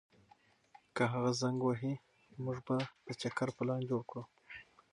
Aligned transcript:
که 0.95 1.03
هغه 1.13 1.31
زنګ 1.41 1.57
ووهي، 1.63 1.93
موږ 2.43 2.57
به 2.65 2.75
د 3.05 3.07
چکر 3.21 3.47
پلان 3.57 3.81
جوړ 3.89 4.01
کړو. 4.09 4.23